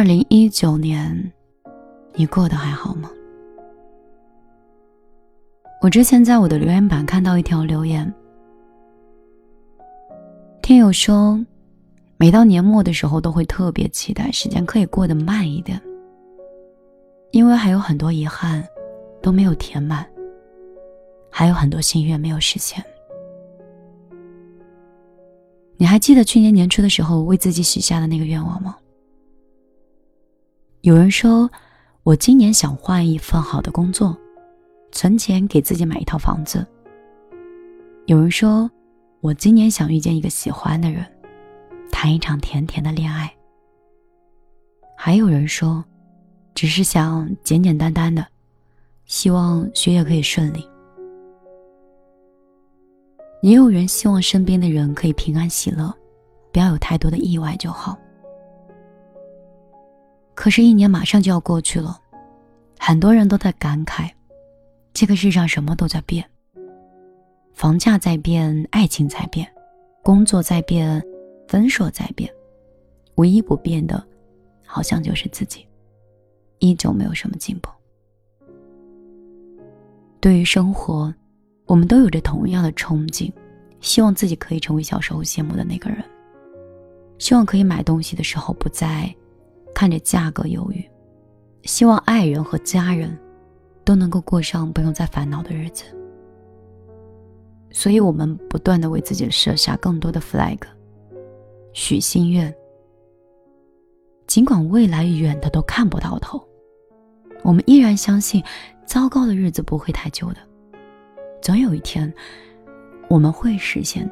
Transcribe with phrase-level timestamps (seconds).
[0.00, 1.30] 二零一九年，
[2.14, 3.10] 你过得还好吗？
[5.82, 8.10] 我之前在我的留言板看到一条留言，
[10.62, 11.38] 听友说，
[12.16, 15.78] 每到年末的时候都会特别期待时间可以过得慢一点，
[17.32, 18.66] 因为还有很多遗憾
[19.20, 20.06] 都没有填满，
[21.30, 22.82] 还有很多心愿没有实现。
[25.76, 28.74] 你还记得去年年初的时候为自己许下的那个愿望吗？
[30.82, 31.50] 有人说，
[32.04, 34.16] 我今年想换一份好的工作。
[34.92, 36.66] 存钱给自己买一套房子。
[38.06, 38.68] 有人说，
[39.20, 41.06] 我今年想遇见一个喜欢的人，
[41.92, 43.32] 谈一场甜甜的恋爱。
[44.96, 45.84] 还有人说，
[46.54, 48.26] 只是想简简单单的，
[49.04, 50.66] 希望学业可以顺利。
[53.42, 55.94] 也有人希望身边的人可以平安喜乐，
[56.52, 57.96] 不要有太多的意外就好。
[60.40, 62.00] 可是，一年马上就要过去了，
[62.78, 64.08] 很多人都在感慨。
[64.94, 66.24] 这个世上什么都在变，
[67.52, 69.46] 房价在变，爱情在变，
[70.02, 70.98] 工作在变，
[71.46, 72.32] 分数在变，
[73.16, 74.02] 唯一不变的，
[74.64, 75.66] 好像就是自己，
[76.58, 77.68] 依旧没有什么进步。
[80.20, 81.14] 对于生活，
[81.66, 83.30] 我们都有着同样的憧憬，
[83.82, 86.02] 希望自己可以成为小时候羡慕的那个人，
[87.18, 89.14] 希望可以买东西的时候不再
[89.80, 90.84] 看着价格犹豫，
[91.62, 93.18] 希望爱人和家人。
[93.82, 95.84] 都能够过上不用再烦恼的日子，
[97.70, 100.58] 所以我们不断的为自己设下更多的 flag，
[101.72, 102.54] 许心愿。
[104.26, 106.46] 尽管未来远的都看不到头，
[107.42, 108.44] 我们依然相信，
[108.84, 110.36] 糟糕的日子不会太久的，
[111.40, 112.12] 总有一天，
[113.08, 114.08] 我们会实现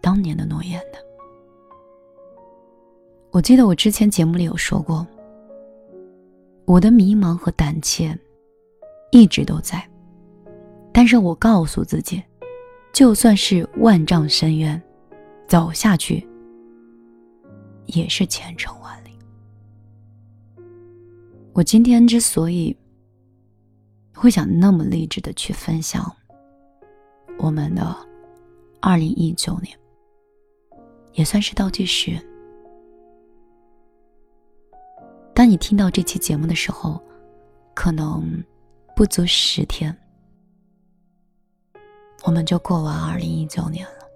[0.00, 1.05] 当年的诺言的。
[3.36, 5.06] 我记得我之前节目里有说过，
[6.64, 8.18] 我的迷茫和胆怯。
[9.12, 9.86] 一直都在，
[10.90, 12.22] 但是我告诉自己，
[12.94, 14.82] 就算是万丈深渊，
[15.46, 16.26] 走下去
[17.84, 19.10] 也是前程万里。
[21.52, 22.74] 我今天之所以
[24.14, 26.10] 会想那么励志的去分享
[27.38, 27.94] 我们的
[28.80, 29.78] 二零一九年，
[31.12, 32.18] 也算是倒计时。
[35.58, 37.00] 听到这期节目的时候，
[37.74, 38.42] 可能。
[38.94, 39.94] 不足十天，
[42.24, 44.06] 我们就过完二零一九年了。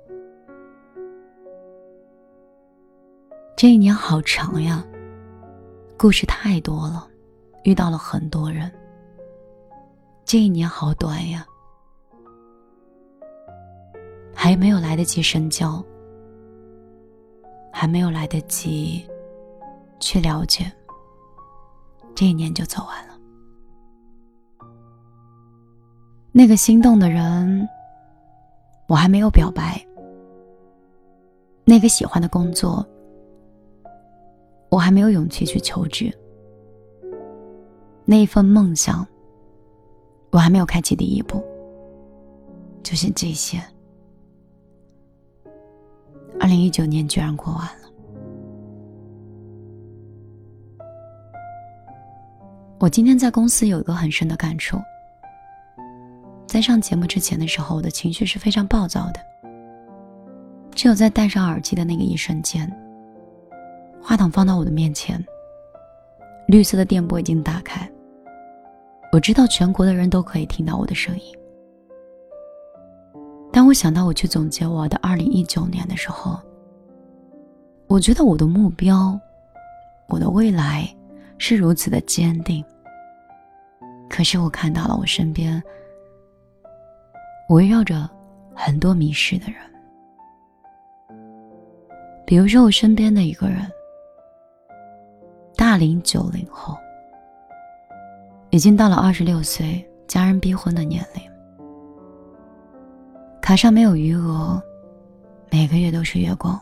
[3.54, 4.82] 这一年好长呀，
[5.98, 7.06] 故事太多了，
[7.64, 8.72] 遇到了很多人。
[10.24, 11.46] 这一年好短呀，
[14.34, 15.84] 还没有来得及深交，
[17.70, 19.06] 还没有来得及
[20.00, 20.72] 去了解，
[22.14, 23.14] 这一年就走完了。
[26.32, 27.68] 那个心动的人，
[28.86, 29.80] 我还没有表白；
[31.64, 32.86] 那个喜欢的工作，
[34.68, 36.10] 我还没有勇气去求职；
[38.04, 39.06] 那一份梦想，
[40.30, 41.42] 我还没有开启第一步。
[42.82, 43.62] 就是这些，
[46.38, 47.79] 二零一九年居然过完了。
[52.80, 54.78] 我今天在公司有一个很深的感触。
[56.46, 59.20] 在上节目之前的时候，我的情绪是非常暴躁的。
[60.74, 62.66] 只有在戴上耳机的那个一瞬间，
[64.02, 65.22] 话筒放到我的面前，
[66.48, 67.86] 绿色的电波已经打开。
[69.12, 71.36] 我知道全国的人都可以听到我的声音。
[73.52, 76.40] 当我想到我去总结我的二零一九年的时候，
[77.88, 79.20] 我觉得我的目标，
[80.08, 80.88] 我的未来
[81.40, 82.64] 是如此的坚定。
[84.08, 85.60] 可是我看到了我身边。
[87.48, 88.08] 围绕着
[88.54, 89.56] 很多迷失的人，
[92.24, 93.68] 比如说我身边的一个人，
[95.56, 96.76] 大龄九零后，
[98.50, 101.28] 已经到了二十六岁，家人逼婚的年龄，
[103.42, 104.62] 卡上没有余额，
[105.50, 106.56] 每个月都是月光，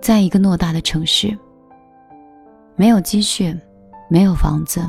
[0.00, 1.38] 在一个偌大的城市，
[2.76, 3.56] 没有积蓄，
[4.08, 4.80] 没有房子，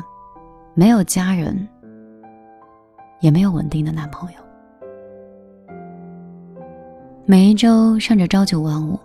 [0.74, 1.68] 没有家人。
[3.20, 4.38] 也没有稳定的男朋友，
[7.24, 9.00] 每一周上着朝九晚五，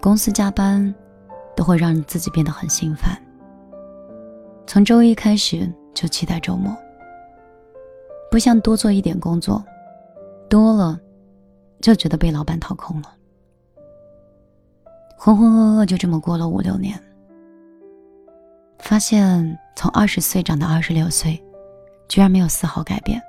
[0.00, 0.94] 公司加班
[1.56, 3.20] 都会让自己变得很心烦。
[4.64, 6.72] 从周一开始就期待周末，
[8.30, 9.62] 不想多做一点工作，
[10.48, 10.98] 多了
[11.80, 13.12] 就觉得被老板掏空了。
[15.18, 16.98] 浑浑噩噩就这么过了五六年，
[18.86, 21.42] 发现从二十岁长到二十六岁，
[22.06, 23.20] 居然没有丝毫改变。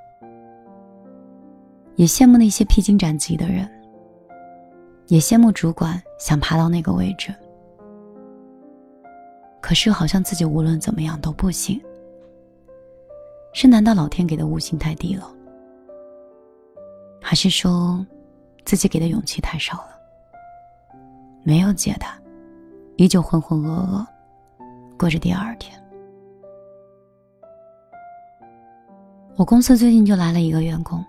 [1.96, 3.68] 也羡慕那些披荆斩棘的人，
[5.08, 7.34] 也羡慕主管想爬到那个位置。
[9.60, 11.82] 可是好像自己无论怎么样都不行。
[13.52, 15.28] 是难道老天给的悟性太低了，
[17.20, 18.06] 还是说
[18.64, 19.88] 自己给的勇气太少了？
[21.42, 22.16] 没有解答，
[22.94, 24.06] 依旧浑浑噩噩
[24.98, 25.80] 过着第二天。
[29.36, 31.02] 我公司最近就来了一个员工。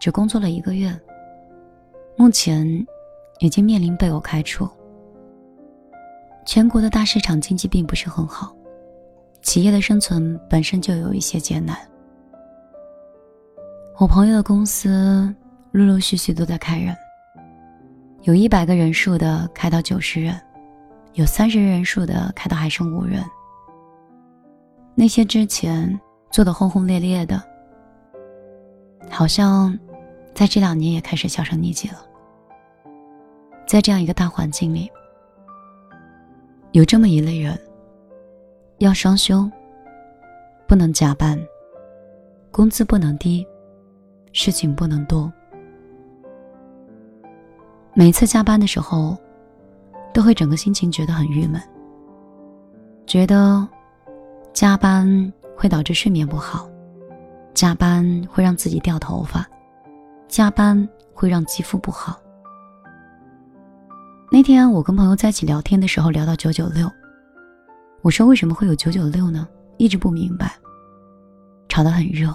[0.00, 0.96] 只工作了一个月，
[2.16, 2.64] 目前
[3.40, 4.68] 已经面临被我开除。
[6.46, 8.54] 全国的大市场经济并不是很好，
[9.42, 11.76] 企业的生存本身就有一些艰难。
[13.98, 15.34] 我朋友的公司
[15.72, 16.96] 陆陆续续都在开人，
[18.22, 20.40] 有一百个人数的开到九十人，
[21.14, 23.24] 有三十人数的开到还剩五人。
[24.94, 25.98] 那些之前
[26.30, 27.42] 做的轰轰烈烈的，
[29.10, 29.78] 好像。
[30.34, 31.96] 在这两年也开始销声匿迹了。
[33.66, 34.88] 在这样一个大环境里，
[36.70, 37.58] 有这么一类人，
[38.78, 39.50] 要双休，
[40.68, 41.36] 不能加班，
[42.52, 43.44] 工资不能低，
[44.32, 45.32] 事情不能多。
[47.94, 49.18] 每次加班的时候，
[50.18, 51.62] 都会整个心情觉得很郁闷，
[53.06, 53.64] 觉得
[54.52, 56.68] 加班会导致睡眠不好，
[57.54, 59.46] 加班会让自己掉头发。
[60.26, 62.20] 加班会让肌肤不好。
[64.28, 66.90] 那天我跟朋友在一起聊天的时候，聊到九九六，
[68.02, 69.46] 我说为什么会有九九六呢？
[69.76, 70.52] 一直不明白，
[71.68, 72.34] 吵得很热。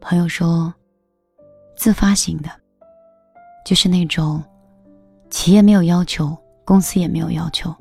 [0.00, 0.72] 朋友说，
[1.76, 2.48] 自发型的，
[3.62, 4.42] 就是那种
[5.28, 6.34] 企业没有要求，
[6.64, 7.74] 公司也没有要求，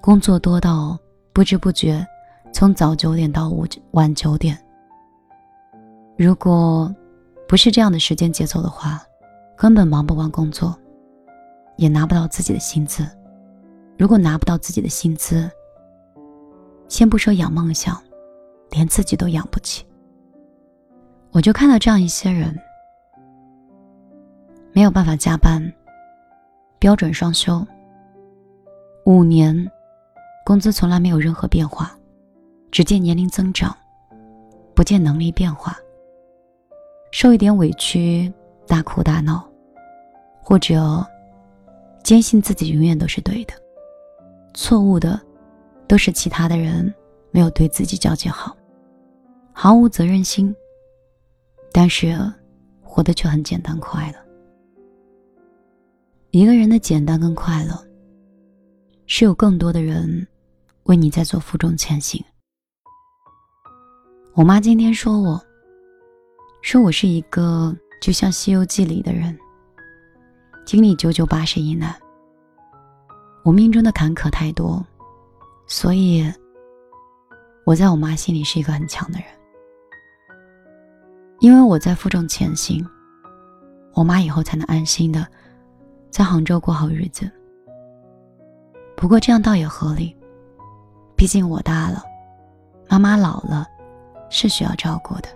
[0.00, 0.98] 工作多到
[1.32, 2.06] 不知不觉
[2.52, 4.58] 从早九点到午晚九点。
[6.16, 6.94] 如果
[7.48, 9.02] 不是这样的时间节奏的话，
[9.56, 10.78] 根本忙不完工作，
[11.76, 13.04] 也拿不到自己的薪资。
[13.96, 15.50] 如果拿不到自己的薪资，
[16.88, 18.00] 先不说养梦想，
[18.70, 19.86] 连自己都养不起。
[21.32, 22.56] 我就看到这样一些人，
[24.72, 25.72] 没有办法加班，
[26.84, 27.66] 标准双休，
[29.06, 29.56] 五年，
[30.44, 31.98] 工资从来没有任何变化，
[32.70, 33.74] 只见年龄增长，
[34.74, 35.74] 不见能力变化。
[37.10, 38.30] 受一点委屈，
[38.66, 39.48] 大哭大闹，
[40.42, 41.02] 或者
[42.02, 43.54] 坚信自己永远都是对的，
[44.52, 45.18] 错误的
[45.88, 46.94] 都是其他的人
[47.30, 48.54] 没有对自己交接好，
[49.54, 50.54] 毫无责任心。
[51.72, 52.14] 但是
[52.82, 54.23] 活得却很简单快乐。
[56.34, 57.80] 一个人的简单跟快乐，
[59.06, 60.26] 是有更多的人
[60.82, 62.20] 为你在做负重前行。
[64.34, 65.40] 我妈今天说我。
[66.60, 69.38] 说我是一个就像《西游记》里的人，
[70.66, 71.94] 经历九九八十一难。
[73.44, 74.84] 我命中的坎坷太多，
[75.68, 76.28] 所以
[77.64, 79.28] 我在我妈心里是一个很强的人。
[81.38, 82.84] 因为我在负重前行，
[83.92, 85.24] 我妈以后才能安心的
[86.14, 87.28] 在杭州过好日子。
[88.96, 90.16] 不过这样倒也合理，
[91.16, 92.04] 毕竟我大了，
[92.88, 93.66] 妈妈老了，
[94.30, 95.28] 是需要照顾的。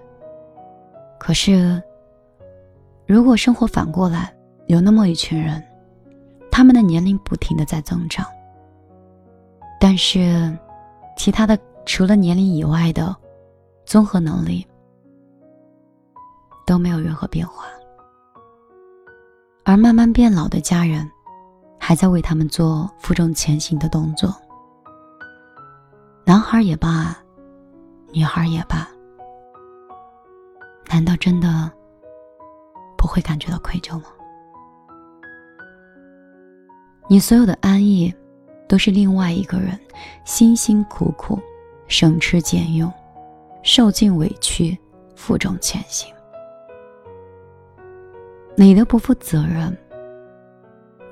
[1.18, 1.82] 可是，
[3.08, 4.32] 如果生活反过来，
[4.68, 5.60] 有那么一群人，
[6.48, 8.24] 他们的年龄不停的在增长，
[9.80, 10.56] 但是，
[11.16, 13.16] 其他的除了年龄以外的
[13.84, 14.64] 综合能力
[16.64, 17.64] 都没有任何变化，
[19.68, 21.06] 而慢慢变老的家人，
[21.78, 24.34] 还在为他们做负重前行的动作。
[26.24, 27.14] 男孩也罢，
[28.10, 28.88] 女孩也罢。
[30.88, 31.70] 难道真的
[32.96, 34.04] 不会感觉到愧疚吗？
[37.06, 38.10] 你所有的安逸，
[38.66, 39.78] 都是另外一个人
[40.24, 41.38] 辛辛苦苦、
[41.88, 42.90] 省吃俭用、
[43.62, 44.78] 受尽委屈、
[45.14, 46.10] 负重前行。
[48.60, 49.72] 你的不负责任，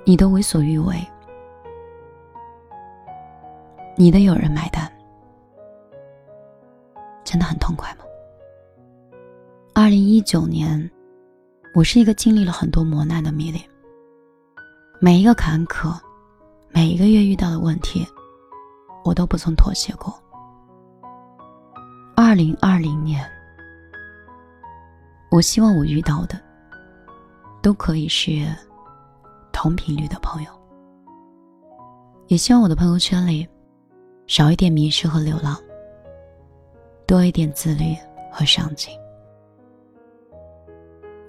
[0.05, 0.97] 你的为所欲为，
[3.95, 4.91] 你的有人买单，
[7.23, 8.05] 真的很痛快吗？
[9.76, 10.91] 二零一九年，
[11.73, 13.61] 我是一个经历了很多磨难的米粒。
[15.00, 15.97] 每一个坎坷，
[16.71, 18.05] 每一个月遇到的问题，
[19.05, 20.12] 我都不曾妥协过。
[22.17, 23.25] 二零二零年，
[25.31, 26.41] 我希望我遇到的，
[27.66, 28.46] 都可以是
[29.52, 30.50] 同频率的朋友。
[32.28, 33.44] 也希望我的朋友圈里
[34.28, 35.61] 少一点迷失和流浪，
[37.08, 37.96] 多一点自律
[38.30, 38.96] 和上进。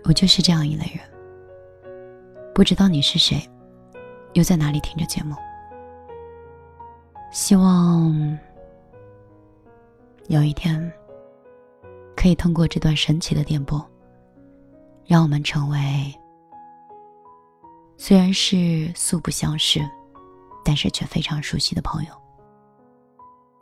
[0.04, 1.04] 我就是这样一类人。
[2.54, 3.42] 不知道你是谁，
[4.34, 5.36] 又在哪里听着节目？
[7.32, 8.38] 希望
[10.28, 10.94] 有一天
[12.16, 13.84] 可以通过这段神奇的电波，
[15.04, 16.16] 让我们成为
[17.98, 19.82] 虽然是素不相识，
[20.64, 22.12] 但是却非常熟悉的朋友。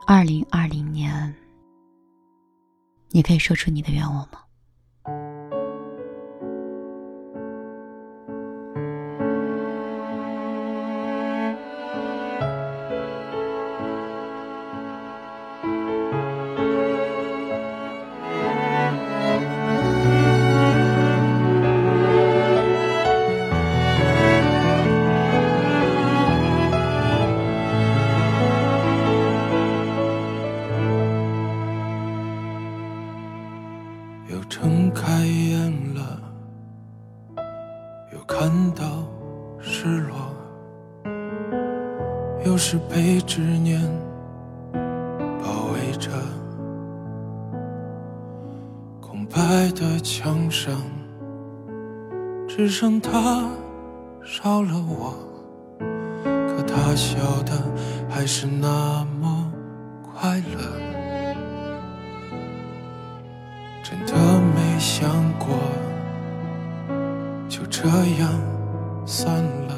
[0.06, 1.34] 二零二零年，
[3.10, 4.40] 你可以说出你的愿望吗？
[34.28, 36.20] 又睁开眼了，
[38.12, 39.06] 又看到
[39.60, 40.34] 失落，
[42.44, 43.80] 又是被执念
[45.40, 46.10] 包围着，
[49.00, 50.74] 空白的墙上
[52.48, 53.48] 只剩他，
[54.24, 55.14] 少了我。
[56.18, 57.52] 可他笑的
[58.08, 59.52] 还是那么
[60.02, 60.85] 快乐，
[63.88, 65.46] 真的没想过
[67.48, 67.86] 就这
[68.18, 68.28] 样
[69.06, 69.32] 散
[69.68, 69.74] 了。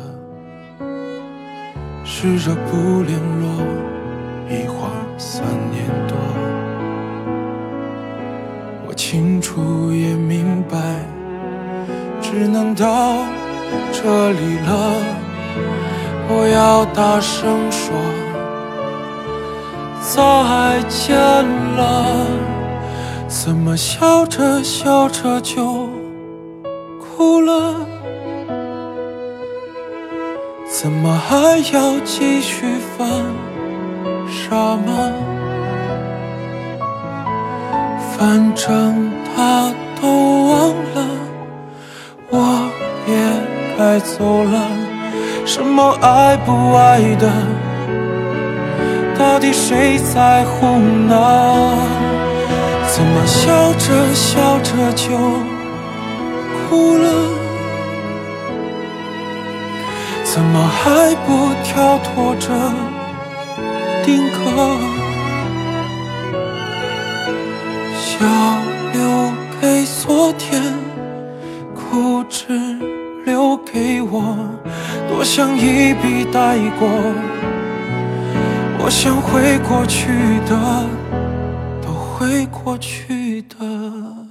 [2.06, 3.50] 试着不联络，
[4.48, 6.16] 一晃三年多。
[8.86, 10.78] 我清楚也明白，
[12.22, 13.26] 只能到
[13.92, 14.94] 这里了。
[16.30, 17.94] 我要大声说
[20.00, 21.14] 再见
[21.76, 22.26] 了，
[23.28, 25.90] 怎么笑着笑着就
[26.99, 27.75] 哭了？
[30.66, 31.37] 怎么还
[31.75, 32.64] 要继续
[32.97, 33.06] 犯
[34.26, 35.12] 傻吗？
[38.16, 41.06] 反正他都忘了，
[42.30, 42.70] 我
[43.06, 43.14] 也
[43.76, 44.68] 该走了。
[45.44, 47.30] 什么爱不爱的，
[49.18, 51.77] 到底谁在乎呢？
[52.98, 55.06] 怎么笑着笑着就
[56.68, 57.08] 哭了？
[60.24, 62.48] 怎么还不跳脱着
[64.04, 64.36] 定格？
[67.94, 68.26] 笑
[68.92, 70.60] 留给昨天，
[71.76, 72.48] 哭只
[73.24, 74.36] 留给我，
[75.08, 76.88] 多想一笔带过。
[78.80, 80.08] 我想回过去
[80.48, 80.84] 的，
[82.18, 84.27] 都回过去的。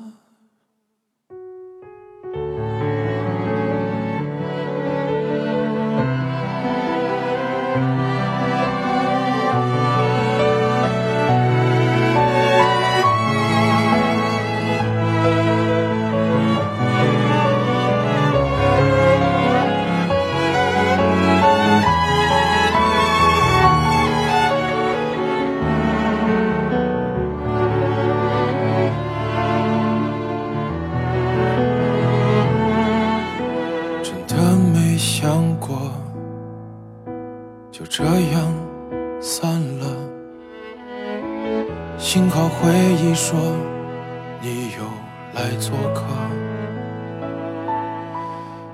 [45.37, 46.01] 来做客。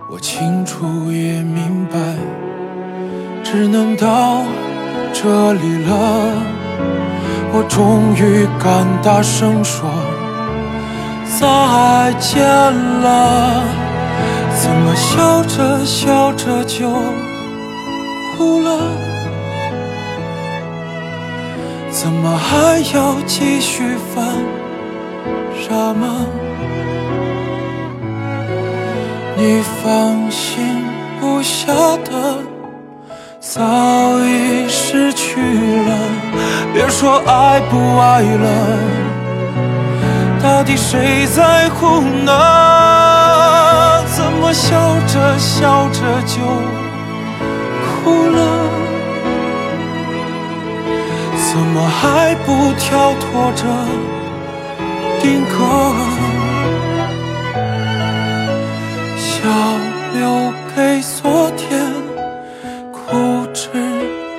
[0.10, 1.98] 我清楚也明白，
[3.44, 4.44] 只能到
[5.12, 5.92] 这里了。
[7.52, 9.90] 我终于敢大声说
[11.26, 13.62] 再见了，
[14.56, 16.90] 怎么笑着笑着就
[18.38, 18.80] 哭了？
[21.92, 24.26] 怎么还要继续犯
[25.60, 26.26] 傻吗？
[29.36, 30.84] 你放心
[31.20, 31.74] 不下
[32.06, 32.38] 的
[33.40, 33.62] 早
[34.20, 35.98] 已失去了，
[36.74, 38.48] 别说爱不爱了，
[40.42, 42.32] 到底谁在乎呢？
[44.06, 46.40] 怎么笑着笑着就
[48.04, 48.40] 哭了？
[51.36, 53.64] 怎么还不跳脱着
[55.22, 56.33] 定格？
[59.44, 59.50] 笑
[60.14, 61.92] 留给昨天
[62.94, 63.68] 哭只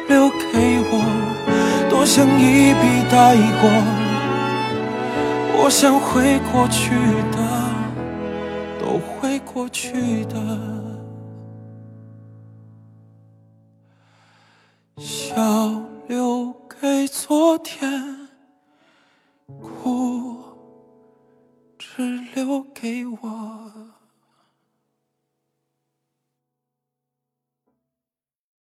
[0.08, 0.92] 留给我
[1.90, 3.68] 多想一笔带过
[5.58, 6.88] 我想会过去
[7.32, 7.36] 的
[8.80, 10.93] 都会过去的。